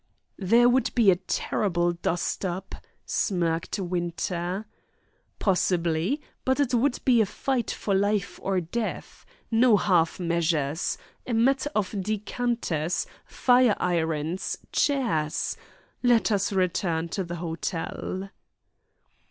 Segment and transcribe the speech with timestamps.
[0.39, 2.73] "There would be a terrible dust up,"
[3.05, 4.65] smirked Winter.
[5.37, 9.27] "Possibly; but it would be a fight for life or death.
[9.51, 10.97] No half measures.
[11.27, 15.55] A matter of decanters, fire irons, chairs.
[16.01, 18.31] Let us return to the hotel."